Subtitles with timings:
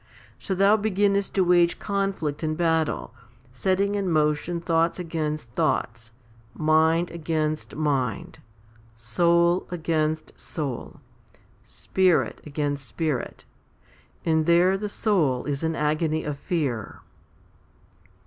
[0.39, 3.13] So thou beginnest to wage conflict and battle,
[3.53, 6.11] setting in motion thoughts against thoughts,
[6.55, 8.39] mind against mind,
[8.95, 11.01] soul against soul,
[11.61, 13.45] spirit against spirit;
[14.25, 17.01] and there the soul is in agony of fear.